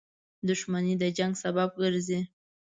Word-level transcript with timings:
•دښمني 0.47 0.95
د 1.01 1.03
جنګ 1.17 1.33
سبب 1.43 1.69
ګرځي. 1.81 2.19